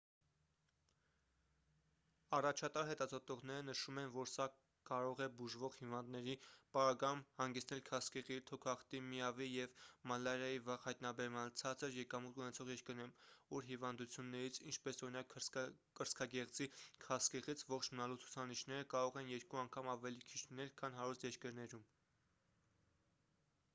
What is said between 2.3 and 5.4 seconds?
առաջատար հետազոտողները նշում են որ սա կարող է